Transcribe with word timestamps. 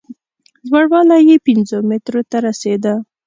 لوړوالی 0.69 1.19
یې 1.29 1.35
پینځو 1.45 1.77
مترو 1.89 2.21
ته 2.29 2.37
رسېده. 2.47 2.93